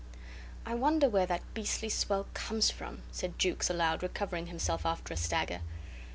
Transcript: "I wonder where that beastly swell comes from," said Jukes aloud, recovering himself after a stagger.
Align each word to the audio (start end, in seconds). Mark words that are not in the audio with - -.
"I 0.65 0.73
wonder 0.73 1.07
where 1.07 1.27
that 1.27 1.43
beastly 1.53 1.87
swell 1.89 2.25
comes 2.33 2.71
from," 2.71 3.03
said 3.11 3.37
Jukes 3.37 3.69
aloud, 3.69 4.01
recovering 4.01 4.47
himself 4.47 4.83
after 4.83 5.13
a 5.13 5.17
stagger. 5.17 5.61